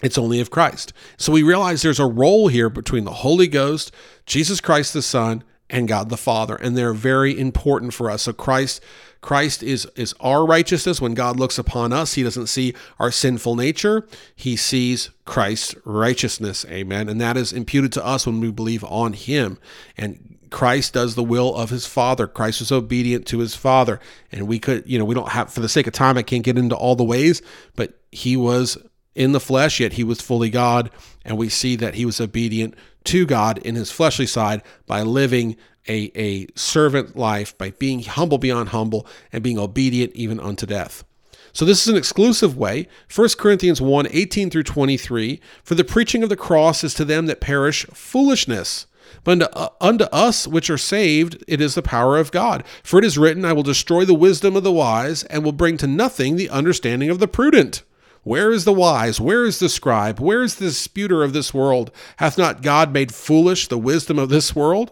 It's 0.03 0.17
only 0.17 0.39
of 0.39 0.51
Christ. 0.51 0.91
So 1.17 1.31
we 1.31 1.41
realize 1.41 1.81
there's 1.81 1.99
a 1.99 2.05
role 2.05 2.49
here 2.49 2.69
between 2.69 3.05
the 3.05 3.13
Holy 3.13 3.47
Ghost, 3.47 3.91
Jesus 4.25 4.59
Christ 4.59 4.93
the 4.93 5.01
Son, 5.01 5.43
and 5.69 5.87
God 5.87 6.09
the 6.09 6.17
Father, 6.17 6.55
and 6.55 6.77
they're 6.77 6.93
very 6.93 7.37
important 7.37 7.93
for 7.93 8.09
us. 8.09 8.23
So 8.23 8.33
Christ 8.33 8.83
Christ 9.21 9.63
is 9.63 9.87
is 9.95 10.13
our 10.19 10.45
righteousness. 10.45 11.01
When 11.01 11.15
God 11.15 11.39
looks 11.39 11.57
upon 11.57 11.91
us 11.91 12.13
he 12.13 12.23
doesn't 12.23 12.47
see 12.47 12.73
our 12.99 13.11
sinful 13.11 13.55
nature. 13.55 14.07
He 14.35 14.55
sees 14.55 15.09
Christ's 15.25 15.75
righteousness. 15.83 16.65
Amen. 16.69 17.09
And 17.09 17.19
that 17.19 17.37
is 17.37 17.51
imputed 17.51 17.91
to 17.93 18.05
us 18.05 18.25
when 18.25 18.39
we 18.39 18.51
believe 18.51 18.83
on 18.83 19.13
him. 19.13 19.57
And 19.97 20.37
Christ 20.51 20.93
does 20.93 21.15
the 21.15 21.23
will 21.23 21.55
of 21.55 21.71
his 21.71 21.87
father. 21.87 22.27
Christ 22.27 22.59
was 22.59 22.71
obedient 22.71 23.25
to 23.27 23.39
his 23.39 23.55
father. 23.55 23.99
And 24.31 24.47
we 24.47 24.59
could 24.59 24.83
you 24.85 24.99
know 24.99 25.05
we 25.05 25.15
don't 25.15 25.29
have 25.29 25.51
for 25.51 25.61
the 25.61 25.69
sake 25.69 25.87
of 25.87 25.93
time 25.93 26.17
I 26.17 26.23
can't 26.23 26.43
get 26.43 26.57
into 26.57 26.75
all 26.75 26.95
the 26.95 27.03
ways 27.03 27.41
but 27.75 27.99
he 28.11 28.37
was 28.37 28.77
in 29.15 29.31
the 29.31 29.39
flesh 29.39 29.79
yet 29.79 29.93
he 29.93 30.03
was 30.03 30.21
fully 30.21 30.49
God 30.49 30.91
and 31.23 31.37
we 31.37 31.49
see 31.49 31.75
that 31.77 31.95
he 31.95 32.05
was 32.05 32.21
obedient 32.21 32.75
to 33.05 33.25
God 33.25 33.57
in 33.59 33.75
his 33.75 33.91
fleshly 33.91 34.27
side 34.27 34.61
by 34.85 35.01
living 35.01 35.55
a, 35.87 36.11
a 36.15 36.47
servant 36.55 37.15
life, 37.15 37.57
by 37.57 37.71
being 37.71 38.03
humble 38.03 38.37
beyond 38.37 38.69
humble 38.69 39.07
and 39.31 39.43
being 39.43 39.59
obedient 39.59 40.13
even 40.13 40.39
unto 40.39 40.65
death. 40.65 41.03
So 41.53 41.63
this 41.63 41.81
is 41.81 41.87
an 41.87 41.97
exclusive 41.97 42.57
way. 42.57 42.87
1 43.13 43.29
Corinthians 43.37 43.81
1 43.81 44.07
18 44.11 44.49
through 44.49 44.63
23 44.63 45.39
For 45.63 45.75
the 45.75 45.83
preaching 45.83 46.21
of 46.21 46.29
the 46.29 46.35
cross 46.35 46.83
is 46.83 46.93
to 46.95 47.05
them 47.05 47.27
that 47.27 47.39
perish 47.39 47.85
foolishness. 47.93 48.87
But 49.23 49.31
unto, 49.33 49.45
uh, 49.53 49.69
unto 49.79 50.03
us 50.05 50.47
which 50.47 50.69
are 50.69 50.77
saved, 50.77 51.43
it 51.47 51.61
is 51.61 51.75
the 51.75 51.81
power 51.81 52.17
of 52.17 52.31
God. 52.31 52.63
For 52.83 52.99
it 52.99 53.05
is 53.05 53.17
written, 53.17 53.45
I 53.45 53.53
will 53.53 53.63
destroy 53.63 54.03
the 54.03 54.15
wisdom 54.15 54.55
of 54.55 54.63
the 54.63 54.71
wise, 54.71 55.23
and 55.25 55.43
will 55.43 55.51
bring 55.51 55.77
to 55.77 55.87
nothing 55.87 56.35
the 56.35 56.49
understanding 56.49 57.09
of 57.09 57.19
the 57.19 57.27
prudent. 57.27 57.83
Where 58.25 58.51
is 58.51 58.65
the 58.65 58.73
wise? 58.73 59.21
Where 59.21 59.45
is 59.45 59.59
the 59.59 59.69
scribe? 59.69 60.19
Where 60.19 60.41
is 60.41 60.55
the 60.55 60.65
disputer 60.65 61.21
of 61.21 61.31
this 61.31 61.53
world? 61.53 61.91
Hath 62.17 62.39
not 62.39 62.63
God 62.63 62.91
made 62.91 63.13
foolish 63.13 63.67
the 63.67 63.77
wisdom 63.77 64.17
of 64.17 64.29
this 64.29 64.55
world? 64.55 64.91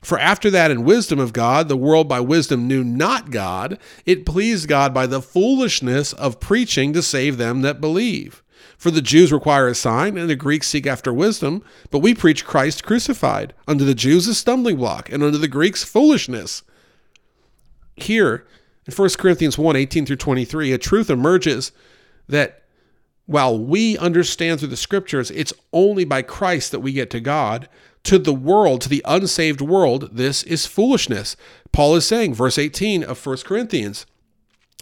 For 0.00 0.18
after 0.18 0.48
that, 0.48 0.70
in 0.70 0.82
wisdom 0.82 1.18
of 1.18 1.34
God, 1.34 1.68
the 1.68 1.76
world 1.76 2.08
by 2.08 2.20
wisdom 2.20 2.66
knew 2.66 2.82
not 2.82 3.30
God. 3.30 3.78
It 4.06 4.24
pleased 4.24 4.66
God 4.66 4.94
by 4.94 5.06
the 5.06 5.20
foolishness 5.20 6.14
of 6.14 6.40
preaching 6.40 6.94
to 6.94 7.02
save 7.02 7.36
them 7.36 7.60
that 7.60 7.82
believe. 7.82 8.42
For 8.78 8.90
the 8.90 9.02
Jews 9.02 9.30
require 9.30 9.68
a 9.68 9.74
sign, 9.74 10.16
and 10.16 10.30
the 10.30 10.34
Greeks 10.34 10.68
seek 10.68 10.86
after 10.86 11.12
wisdom, 11.12 11.62
but 11.90 11.98
we 11.98 12.14
preach 12.14 12.46
Christ 12.46 12.82
crucified, 12.82 13.52
unto 13.68 13.84
the 13.84 13.94
Jews 13.94 14.26
a 14.26 14.34
stumbling 14.34 14.78
block, 14.78 15.12
and 15.12 15.22
unto 15.22 15.36
the 15.36 15.48
Greeks 15.48 15.84
foolishness. 15.84 16.62
Here, 17.96 18.46
in 18.86 18.94
1 18.94 19.10
Corinthians 19.18 19.58
1 19.58 19.76
18 19.76 20.06
through 20.06 20.16
23, 20.16 20.72
a 20.72 20.78
truth 20.78 21.10
emerges 21.10 21.72
that 22.26 22.59
while 23.30 23.56
we 23.56 23.96
understand 23.98 24.58
through 24.58 24.68
the 24.68 24.76
scriptures 24.76 25.30
it's 25.30 25.52
only 25.72 26.04
by 26.04 26.20
Christ 26.20 26.72
that 26.72 26.80
we 26.80 26.92
get 26.92 27.10
to 27.10 27.20
God, 27.20 27.68
to 28.02 28.18
the 28.18 28.34
world, 28.34 28.80
to 28.80 28.88
the 28.88 29.04
unsaved 29.04 29.60
world, 29.60 30.10
this 30.10 30.42
is 30.42 30.66
foolishness. 30.66 31.36
Paul 31.70 31.94
is 31.94 32.04
saying, 32.04 32.34
verse 32.34 32.58
18 32.58 33.04
of 33.04 33.24
1 33.24 33.36
Corinthians, 33.44 34.04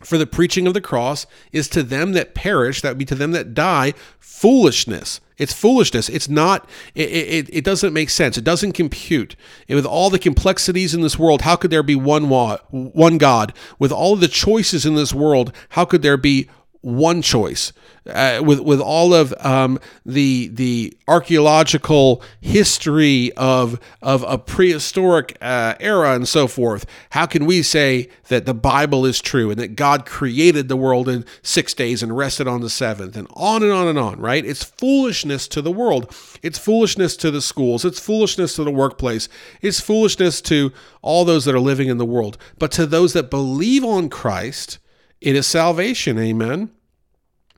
for 0.02 0.16
the 0.16 0.26
preaching 0.26 0.66
of 0.66 0.72
the 0.72 0.80
cross 0.80 1.26
is 1.52 1.68
to 1.68 1.82
them 1.82 2.12
that 2.12 2.34
perish, 2.34 2.80
that 2.80 2.90
would 2.90 2.98
be 2.98 3.04
to 3.04 3.14
them 3.14 3.32
that 3.32 3.52
die, 3.52 3.92
foolishness. 4.18 5.20
It's 5.36 5.52
foolishness. 5.52 6.08
It's 6.08 6.28
not, 6.28 6.66
it, 6.94 7.10
it, 7.10 7.48
it 7.52 7.64
doesn't 7.64 7.92
make 7.92 8.08
sense. 8.08 8.38
It 8.38 8.44
doesn't 8.44 8.72
compute. 8.72 9.36
And 9.68 9.76
with 9.76 9.84
all 9.84 10.08
the 10.08 10.18
complexities 10.18 10.94
in 10.94 11.02
this 11.02 11.18
world, 11.18 11.42
how 11.42 11.56
could 11.56 11.70
there 11.70 11.82
be 11.82 11.96
one, 11.96 12.30
one 12.30 13.18
God? 13.18 13.52
With 13.78 13.92
all 13.92 14.16
the 14.16 14.26
choices 14.26 14.86
in 14.86 14.94
this 14.94 15.12
world, 15.12 15.52
how 15.70 15.84
could 15.84 16.00
there 16.00 16.16
be 16.16 16.48
one 16.80 17.22
choice 17.22 17.72
uh, 18.08 18.40
with 18.44 18.60
with 18.60 18.80
all 18.80 19.12
of 19.12 19.34
um, 19.40 19.78
the 20.06 20.48
the 20.48 20.96
archaeological 21.06 22.22
history 22.40 23.32
of 23.36 23.78
of 24.00 24.24
a 24.26 24.38
prehistoric 24.38 25.36
uh, 25.40 25.74
era 25.80 26.14
and 26.14 26.28
so 26.28 26.46
forth. 26.46 26.86
How 27.10 27.26
can 27.26 27.46
we 27.46 27.62
say 27.62 28.08
that 28.28 28.46
the 28.46 28.54
Bible 28.54 29.04
is 29.04 29.20
true 29.20 29.50
and 29.50 29.58
that 29.58 29.76
God 29.76 30.06
created 30.06 30.68
the 30.68 30.76
world 30.76 31.08
in 31.08 31.24
six 31.42 31.74
days 31.74 32.02
and 32.02 32.16
rested 32.16 32.46
on 32.46 32.60
the 32.60 32.70
seventh 32.70 33.16
and 33.16 33.26
on 33.34 33.62
and 33.62 33.72
on 33.72 33.88
and 33.88 33.98
on? 33.98 34.20
Right? 34.20 34.44
It's 34.44 34.64
foolishness 34.64 35.48
to 35.48 35.62
the 35.62 35.72
world. 35.72 36.14
It's 36.42 36.58
foolishness 36.58 37.16
to 37.18 37.30
the 37.30 37.42
schools. 37.42 37.84
It's 37.84 38.00
foolishness 38.00 38.54
to 38.56 38.64
the 38.64 38.70
workplace. 38.70 39.28
It's 39.60 39.80
foolishness 39.80 40.40
to 40.42 40.72
all 41.02 41.24
those 41.24 41.44
that 41.44 41.54
are 41.54 41.60
living 41.60 41.88
in 41.88 41.98
the 41.98 42.06
world. 42.06 42.38
But 42.58 42.70
to 42.72 42.86
those 42.86 43.12
that 43.12 43.30
believe 43.30 43.84
on 43.84 44.08
Christ 44.08 44.78
it 45.20 45.36
is 45.36 45.46
salvation. 45.46 46.18
Amen. 46.18 46.70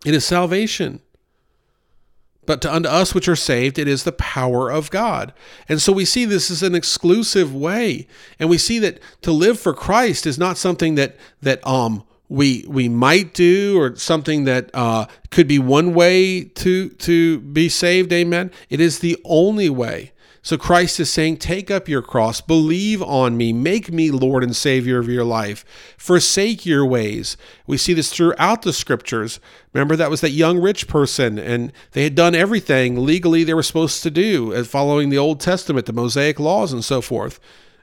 It 0.04 0.14
is 0.14 0.24
salvation. 0.24 1.00
But 2.46 2.62
to 2.62 2.74
unto 2.74 2.88
us 2.88 3.14
which 3.14 3.28
are 3.28 3.36
saved, 3.36 3.78
it 3.78 3.86
is 3.86 4.04
the 4.04 4.12
power 4.12 4.70
of 4.70 4.90
God. 4.90 5.32
And 5.68 5.80
so 5.80 5.92
we 5.92 6.04
see 6.04 6.24
this 6.24 6.50
is 6.50 6.62
an 6.62 6.74
exclusive 6.74 7.54
way. 7.54 8.08
And 8.38 8.48
we 8.48 8.58
see 8.58 8.78
that 8.80 8.98
to 9.22 9.30
live 9.30 9.60
for 9.60 9.72
Christ 9.72 10.26
is 10.26 10.38
not 10.38 10.58
something 10.58 10.94
that 10.96 11.16
that 11.42 11.64
um 11.66 12.04
we 12.30 12.64
we 12.68 12.88
might 12.88 13.34
do 13.34 13.78
or 13.78 13.96
something 13.96 14.44
that 14.44 14.70
uh, 14.72 15.06
could 15.30 15.48
be 15.48 15.58
one 15.58 15.92
way 15.92 16.44
to 16.44 16.88
to 16.88 17.40
be 17.40 17.68
saved. 17.68 18.12
Amen. 18.12 18.50
It 18.70 18.80
is 18.80 19.00
the 19.00 19.18
only 19.24 19.68
way. 19.68 20.12
So 20.42 20.56
Christ 20.56 20.98
is 20.98 21.10
saying, 21.10 21.36
Take 21.36 21.70
up 21.70 21.88
your 21.88 22.00
cross, 22.00 22.40
believe 22.40 23.02
on 23.02 23.36
me, 23.36 23.52
make 23.52 23.92
me 23.92 24.10
Lord 24.10 24.42
and 24.42 24.56
Savior 24.56 24.98
of 24.98 25.08
your 25.08 25.24
life, 25.24 25.64
forsake 25.98 26.64
your 26.64 26.84
ways. 26.86 27.36
We 27.66 27.76
see 27.76 27.92
this 27.92 28.10
throughout 28.10 28.62
the 28.62 28.72
scriptures. 28.72 29.38
Remember, 29.72 29.96
that 29.96 30.10
was 30.10 30.22
that 30.22 30.30
young 30.30 30.58
rich 30.58 30.88
person, 30.88 31.38
and 31.38 31.72
they 31.92 32.04
had 32.04 32.14
done 32.14 32.34
everything 32.34 33.04
legally 33.04 33.44
they 33.44 33.54
were 33.54 33.62
supposed 33.62 34.02
to 34.02 34.10
do, 34.10 34.54
uh, 34.54 34.64
following 34.64 35.10
the 35.10 35.18
Old 35.18 35.40
Testament, 35.40 35.86
the 35.86 35.92
Mosaic 35.92 36.40
laws, 36.40 36.72
and 36.72 36.84
so 36.84 37.00
forth. 37.00 37.38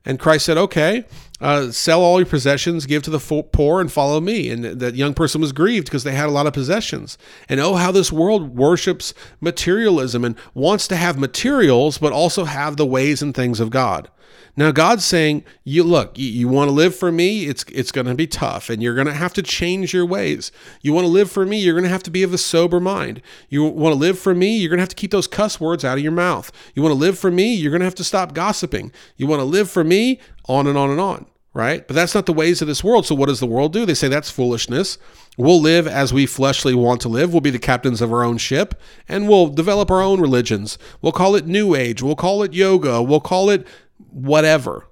And 0.08 0.18
Christ 0.18 0.46
said, 0.46 0.58
Okay, 0.58 1.04
uh, 1.42 1.70
sell 1.70 2.02
all 2.02 2.18
your 2.18 2.26
possessions, 2.26 2.86
give 2.86 3.04
to 3.04 3.10
the 3.12 3.20
poor, 3.20 3.82
and 3.82 3.92
follow 3.92 4.22
me. 4.22 4.50
And 4.50 4.64
that 4.64 4.96
young 4.96 5.14
person 5.14 5.42
was 5.42 5.52
grieved 5.52 5.88
because 5.88 6.06
they 6.06 6.16
had 6.16 6.28
a 6.28 6.32
lot 6.32 6.48
of 6.48 6.54
possessions. 6.54 7.18
And 7.50 7.60
oh, 7.60 7.76
how 7.76 7.92
this 7.92 8.10
world 8.10 8.56
worships 8.56 9.14
materialism 9.42 10.24
and 10.24 10.38
wants 10.54 10.88
to 10.88 10.96
have 10.96 11.20
materials, 11.20 11.98
but 11.98 12.14
also 12.14 12.46
have 12.46 12.78
the 12.78 12.86
ways 12.86 13.22
and 13.22 13.36
things 13.36 13.60
of 13.60 13.70
God. 13.70 14.10
Now 14.58 14.72
God's 14.72 15.06
saying, 15.06 15.44
"You 15.64 15.84
look, 15.84 16.18
you, 16.18 16.28
you 16.28 16.48
want 16.48 16.68
to 16.68 16.74
live 16.74 16.96
for 16.96 17.12
me, 17.12 17.46
it's 17.46 17.64
it's 17.72 17.92
going 17.92 18.08
to 18.08 18.16
be 18.16 18.26
tough 18.26 18.72
and 18.72 18.82
you're 18.82 18.96
going 18.96 19.08
to 19.08 19.14
have 19.14 19.34
to 19.36 19.44
change 19.44 19.94
your 19.94 20.06
ways. 20.06 20.52
You 20.82 20.94
want 20.94 21.06
to 21.06 21.10
live 21.10 21.30
for 21.32 21.46
me, 21.46 21.60
you're 21.60 21.76
going 21.76 21.84
to 21.84 21.90
have 21.90 22.04
to 22.04 22.12
be 22.12 22.24
of 22.24 22.34
a 22.34 22.40
sober 22.40 22.80
mind. 22.80 23.22
You 23.50 23.64
want 23.64 23.94
to 23.94 24.00
live 24.00 24.18
for 24.18 24.34
me, 24.34 24.58
you're 24.58 24.70
going 24.70 24.80
to 24.80 24.82
have 24.82 24.90
to 24.90 24.96
keep 24.96 25.12
those 25.12 25.28
cuss 25.28 25.62
words 25.62 25.86
out 25.86 26.00
of 26.00 26.04
your 26.04 26.12
mouth. 26.12 26.52
You 26.74 26.82
want 26.82 26.92
to 26.92 27.00
live 27.00 27.20
for 27.20 27.30
me, 27.30 27.54
you're 27.54 27.72
going 27.72 27.82
to 27.82 27.86
have 27.86 27.96
to 27.96 28.04
stop 28.04 28.34
gossiping. 28.34 28.92
You 29.16 29.28
want 29.28 29.42
to 29.42 29.46
live 29.46 29.70
for 29.70 29.84
me, 29.84 30.20
on 30.46 30.66
and 30.66 30.78
on 30.78 30.90
and 30.90 31.00
on." 31.00 31.28
Right? 31.54 31.88
But 31.88 31.96
that's 31.96 32.14
not 32.14 32.28
the 32.28 32.34
ways 32.34 32.62
of 32.62 32.68
this 32.68 32.84
world. 32.84 33.08
So 33.08 33.16
what 33.16 33.30
does 33.30 33.40
the 33.40 33.48
world 33.48 33.74
do? 33.74 33.84
They 33.84 33.96
say 33.96 34.08
that's 34.08 34.30
foolishness. 34.30 35.00
We'll 35.38 35.60
live 35.60 35.88
as 35.88 36.14
we 36.14 36.28
fleshly 36.28 36.76
want 36.76 37.02
to 37.02 37.10
live. 37.10 37.32
We'll 37.32 37.42
be 37.42 37.50
the 37.50 37.58
captains 37.58 38.00
of 38.00 38.14
our 38.14 38.24
own 38.24 38.38
ship 38.38 38.80
and 39.10 39.28
we'll 39.28 39.48
develop 39.48 39.90
our 39.90 40.02
own 40.02 40.22
religions. 40.22 40.78
We'll 41.02 41.14
call 41.14 41.36
it 41.36 41.48
New 41.48 41.74
Age. 41.74 42.04
We'll 42.04 42.16
call 42.16 42.44
it 42.44 42.54
yoga. 42.54 43.02
We'll 43.02 43.22
call 43.22 43.50
it 43.50 43.66
whatever. 44.12 44.88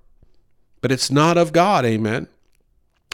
But 0.82 0.92
it's 0.92 1.10
not 1.10 1.38
of 1.38 1.54
God, 1.54 1.86
amen. 1.86 2.28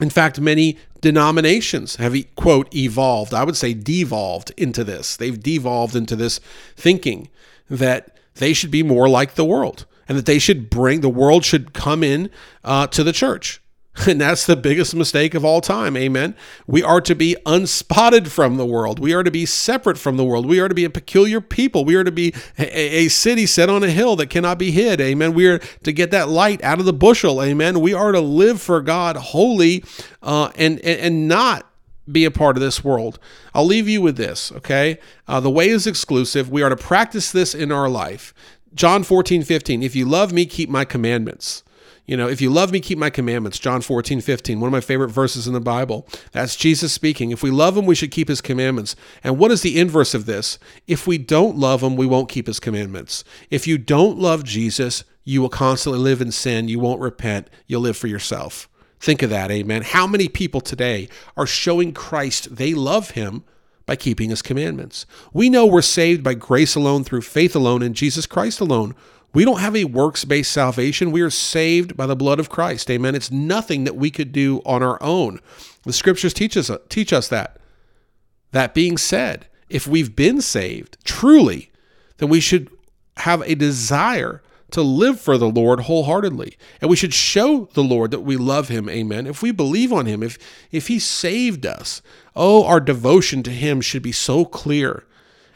In 0.01 0.09
fact, 0.09 0.39
many 0.39 0.77
denominations 0.99 1.97
have, 1.97 2.15
quote, 2.35 2.73
evolved, 2.75 3.33
I 3.33 3.43
would 3.43 3.57
say 3.57 3.73
devolved 3.73 4.51
into 4.57 4.83
this. 4.83 5.15
They've 5.15 5.41
devolved 5.41 5.95
into 5.95 6.15
this 6.15 6.39
thinking 6.75 7.29
that 7.69 8.17
they 8.35 8.53
should 8.53 8.71
be 8.71 8.83
more 8.83 9.07
like 9.07 9.35
the 9.35 9.45
world 9.45 9.85
and 10.07 10.17
that 10.17 10.25
they 10.25 10.39
should 10.39 10.69
bring, 10.69 11.01
the 11.01 11.09
world 11.09 11.45
should 11.45 11.73
come 11.73 12.03
in 12.03 12.29
uh, 12.63 12.87
to 12.87 13.03
the 13.03 13.13
church. 13.13 13.61
And 14.07 14.19
that's 14.19 14.45
the 14.45 14.55
biggest 14.55 14.95
mistake 14.95 15.33
of 15.33 15.45
all 15.45 15.61
time. 15.61 15.95
Amen. 15.95 16.35
We 16.65 16.81
are 16.81 17.01
to 17.01 17.13
be 17.13 17.35
unspotted 17.45 18.27
from 18.27 18.57
the 18.57 18.65
world. 18.65 18.99
We 18.99 19.13
are 19.13 19.23
to 19.23 19.31
be 19.31 19.45
separate 19.45 19.97
from 19.97 20.17
the 20.17 20.25
world. 20.25 20.45
We 20.45 20.59
are 20.59 20.67
to 20.67 20.75
be 20.75 20.85
a 20.85 20.89
peculiar 20.89 21.39
people. 21.39 21.85
We 21.85 21.95
are 21.95 22.03
to 22.03 22.11
be 22.11 22.33
a, 22.57 23.05
a, 23.05 23.07
city 23.09 23.45
set 23.45 23.69
on 23.69 23.83
a 23.83 23.89
hill 23.89 24.15
that 24.15 24.29
cannot 24.29 24.57
be 24.57 24.71
hid. 24.71 24.99
Amen. 24.99 25.33
We 25.33 25.47
are 25.47 25.59
to 25.59 25.91
get 25.91 26.11
that 26.11 26.29
light 26.29 26.63
out 26.63 26.79
of 26.79 26.85
the 26.85 26.93
bushel. 26.93 27.41
Amen. 27.43 27.79
We 27.79 27.93
are 27.93 28.11
to 28.11 28.21
live 28.21 28.59
for 28.59 28.81
God 28.81 29.17
holy 29.17 29.83
uh, 30.23 30.51
and, 30.55 30.79
and, 30.79 30.99
and 30.99 31.27
not 31.27 31.67
be 32.11 32.25
a 32.25 32.31
part 32.31 32.57
of 32.57 32.61
this 32.61 32.83
world. 32.83 33.19
I'll 33.53 33.65
leave 33.65 33.87
you 33.87 34.01
with 34.01 34.17
this, 34.17 34.51
okay? 34.53 34.97
Uh, 35.27 35.39
the 35.39 35.51
way 35.51 35.69
is 35.69 35.85
exclusive. 35.85 36.49
We 36.49 36.63
are 36.63 36.69
to 36.69 36.75
practice 36.75 37.31
this 37.31 37.53
in 37.53 37.71
our 37.71 37.87
life. 37.87 38.33
John 38.73 39.03
14, 39.03 39.43
15. 39.43 39.83
If 39.83 39.95
you 39.95 40.05
love 40.05 40.33
me, 40.33 40.45
keep 40.45 40.69
my 40.69 40.85
commandments. 40.85 41.63
You 42.05 42.17
know, 42.17 42.27
if 42.27 42.41
you 42.41 42.49
love 42.49 42.71
me, 42.71 42.79
keep 42.79 42.97
my 42.97 43.09
commandments. 43.09 43.59
John 43.59 43.81
14, 43.81 44.21
15, 44.21 44.59
one 44.59 44.67
of 44.67 44.71
my 44.71 44.81
favorite 44.81 45.09
verses 45.09 45.47
in 45.47 45.53
the 45.53 45.61
Bible. 45.61 46.07
That's 46.31 46.55
Jesus 46.55 46.91
speaking. 46.91 47.31
If 47.31 47.43
we 47.43 47.51
love 47.51 47.77
him, 47.77 47.85
we 47.85 47.95
should 47.95 48.11
keep 48.11 48.27
his 48.27 48.41
commandments. 48.41 48.95
And 49.23 49.37
what 49.37 49.51
is 49.51 49.61
the 49.61 49.79
inverse 49.79 50.13
of 50.13 50.25
this? 50.25 50.59
If 50.87 51.07
we 51.07 51.17
don't 51.17 51.57
love 51.57 51.81
him, 51.81 51.95
we 51.95 52.07
won't 52.07 52.29
keep 52.29 52.47
his 52.47 52.59
commandments. 52.59 53.23
If 53.49 53.67
you 53.67 53.77
don't 53.77 54.17
love 54.17 54.43
Jesus, 54.43 55.03
you 55.23 55.41
will 55.41 55.49
constantly 55.49 55.99
live 55.99 56.21
in 56.21 56.31
sin. 56.31 56.67
You 56.67 56.79
won't 56.79 57.01
repent. 57.01 57.49
You'll 57.67 57.81
live 57.81 57.97
for 57.97 58.07
yourself. 58.07 58.67
Think 58.99 59.23
of 59.23 59.29
that, 59.31 59.49
amen. 59.49 59.81
How 59.81 60.05
many 60.05 60.27
people 60.27 60.61
today 60.61 61.09
are 61.35 61.47
showing 61.47 61.91
Christ 61.91 62.55
they 62.55 62.75
love 62.75 63.11
him 63.11 63.43
by 63.87 63.95
keeping 63.95 64.29
his 64.29 64.43
commandments? 64.43 65.07
We 65.33 65.49
know 65.49 65.65
we're 65.65 65.81
saved 65.81 66.23
by 66.23 66.35
grace 66.35 66.75
alone, 66.75 67.03
through 67.03 67.21
faith 67.21 67.55
alone, 67.55 67.81
in 67.81 67.95
Jesus 67.95 68.27
Christ 68.27 68.59
alone. 68.59 68.95
We 69.33 69.45
don't 69.45 69.59
have 69.59 69.75
a 69.75 69.85
works 69.85 70.25
based 70.25 70.51
salvation. 70.51 71.11
We 71.11 71.21
are 71.21 71.29
saved 71.29 71.95
by 71.95 72.05
the 72.05 72.15
blood 72.15 72.39
of 72.39 72.49
Christ. 72.49 72.89
Amen. 72.89 73.15
It's 73.15 73.31
nothing 73.31 73.85
that 73.85 73.95
we 73.95 74.11
could 74.11 74.31
do 74.31 74.61
on 74.65 74.83
our 74.83 75.01
own. 75.01 75.39
The 75.83 75.93
scriptures 75.93 76.33
teach 76.33 76.57
us, 76.57 76.69
teach 76.89 77.13
us 77.13 77.27
that. 77.29 77.57
That 78.51 78.73
being 78.73 78.97
said, 78.97 79.47
if 79.69 79.87
we've 79.87 80.15
been 80.15 80.41
saved 80.41 80.97
truly, 81.05 81.71
then 82.17 82.27
we 82.27 82.41
should 82.41 82.69
have 83.17 83.41
a 83.43 83.55
desire 83.55 84.41
to 84.71 84.81
live 84.81 85.19
for 85.19 85.37
the 85.37 85.49
Lord 85.49 85.81
wholeheartedly. 85.81 86.57
And 86.81 86.89
we 86.89 86.95
should 86.95 87.13
show 87.13 87.69
the 87.73 87.83
Lord 87.83 88.11
that 88.11 88.21
we 88.21 88.37
love 88.37 88.67
him. 88.67 88.89
Amen. 88.89 89.27
If 89.27 89.41
we 89.41 89.51
believe 89.51 89.93
on 89.93 90.05
him, 90.05 90.23
if 90.23 90.37
if 90.71 90.87
he 90.87 90.99
saved 90.99 91.65
us, 91.65 92.01
oh, 92.35 92.65
our 92.65 92.79
devotion 92.79 93.43
to 93.43 93.51
him 93.51 93.79
should 93.79 94.03
be 94.03 94.11
so 94.11 94.43
clear. 94.43 95.05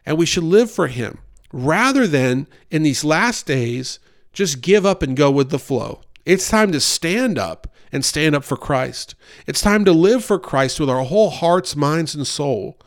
And 0.06 0.18
we 0.18 0.26
should 0.26 0.44
live 0.44 0.70
for 0.70 0.88
him 0.88 1.20
rather 1.56 2.06
than 2.06 2.48
in 2.70 2.84
these 2.84 3.06
last 3.06 3.46
days 3.46 4.00
just 4.34 4.60
give 4.60 4.86
up 4.86 5.02
and 5.02 5.16
go 5.16 5.32
with 5.32 5.50
the 5.50 5.58
flow. 5.58 6.02
It's 6.26 6.50
time 6.50 6.74
to 6.74 6.82
stand 6.82 7.40
up 7.40 7.68
and 7.94 8.04
stand 8.04 8.36
up 8.36 8.44
for 8.44 8.58
Christ. 8.58 9.16
It's 9.48 9.62
time 9.62 9.86
to 9.86 9.94
live 9.94 10.26
for 10.26 10.38
Christ 10.38 10.82
with 10.82 10.90
our 10.90 11.06
whole 11.06 11.30
hearts, 11.30 11.74
minds, 11.74 12.14
and 12.14 12.28
soul. 12.28 12.78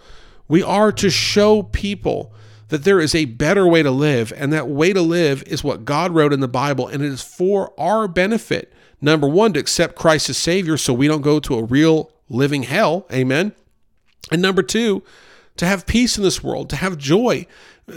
We 0.49 0.63
are 0.63 0.93
to 0.93 1.09
show 1.09 1.63
people 1.63 2.35
that 2.69 2.85
there 2.85 3.01
is 3.01 3.15
a 3.15 3.25
better 3.25 3.67
way 3.67 3.83
to 3.83 3.91
live, 3.91 4.35
and 4.37 4.53
that 4.53 4.69
way 4.69 4.93
to 4.93 5.01
live 5.01 5.43
is 5.45 5.65
what 5.65 5.87
God 5.87 6.15
wrote 6.15 6.35
in 6.35 6.41
the 6.41 6.49
Bible, 6.49 6.87
and 6.87 7.03
it 7.03 7.11
is 7.11 7.23
for 7.23 7.73
our 7.81 8.07
benefit. 8.07 8.71
Number 9.01 9.27
one, 9.27 9.55
to 9.55 9.61
accept 9.61 9.97
Christ 9.97 10.29
as 10.29 10.37
Savior 10.37 10.77
so 10.77 10.93
we 10.93 11.09
don't 11.09 11.23
go 11.23 11.41
to 11.41 11.55
a 11.55 11.65
real 11.65 12.13
living 12.29 12.65
hell. 12.65 13.07
Amen. 13.11 13.53
And 14.31 14.43
number 14.43 14.63
two, 14.63 15.03
to 15.57 15.67
have 15.67 15.87
peace 15.87 16.19
in 16.19 16.25
this 16.25 16.43
world, 16.43 16.69
to 16.71 16.77
have 16.77 16.99
joy. 16.99 17.47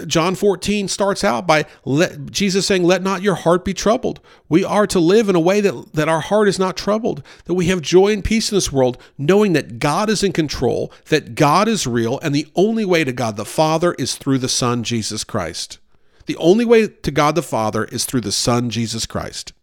John 0.07 0.35
14 0.35 0.87
starts 0.87 1.23
out 1.23 1.45
by 1.45 1.65
let, 1.85 2.31
Jesus 2.31 2.65
saying, 2.65 2.83
Let 2.83 3.01
not 3.01 3.21
your 3.21 3.35
heart 3.35 3.65
be 3.65 3.73
troubled. 3.73 4.19
We 4.49 4.63
are 4.63 4.87
to 4.87 4.99
live 4.99 5.29
in 5.29 5.35
a 5.35 5.39
way 5.39 5.61
that, 5.61 5.93
that 5.93 6.09
our 6.09 6.21
heart 6.21 6.47
is 6.47 6.59
not 6.59 6.77
troubled, 6.77 7.23
that 7.45 7.53
we 7.53 7.67
have 7.67 7.81
joy 7.81 8.13
and 8.13 8.23
peace 8.23 8.51
in 8.51 8.57
this 8.57 8.71
world, 8.71 8.97
knowing 9.17 9.53
that 9.53 9.79
God 9.79 10.09
is 10.09 10.23
in 10.23 10.31
control, 10.31 10.91
that 11.09 11.35
God 11.35 11.67
is 11.67 11.87
real, 11.87 12.19
and 12.19 12.33
the 12.33 12.47
only 12.55 12.85
way 12.85 13.03
to 13.03 13.11
God 13.11 13.37
the 13.37 13.45
Father 13.45 13.93
is 13.93 14.15
through 14.15 14.39
the 14.39 14.49
Son, 14.49 14.83
Jesus 14.83 15.23
Christ. 15.23 15.79
The 16.25 16.37
only 16.37 16.65
way 16.65 16.87
to 16.87 17.11
God 17.11 17.35
the 17.35 17.41
Father 17.41 17.85
is 17.85 18.05
through 18.05 18.21
the 18.21 18.31
Son, 18.31 18.69
Jesus 18.69 19.05
Christ. 19.05 19.53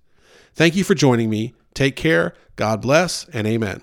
Thank 0.54 0.76
you 0.76 0.84
for 0.84 0.94
joining 0.94 1.30
me. 1.30 1.54
Take 1.74 1.96
care. 1.96 2.34
God 2.56 2.82
bless, 2.82 3.28
and 3.28 3.46
amen. 3.46 3.82